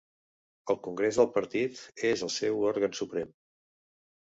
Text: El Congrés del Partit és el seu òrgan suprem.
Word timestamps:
El 0.73 0.79
Congrés 0.87 1.19
del 1.19 1.29
Partit 1.35 1.83
és 2.11 2.25
el 2.29 2.33
seu 2.39 2.67
òrgan 2.73 2.99
suprem. 3.03 3.33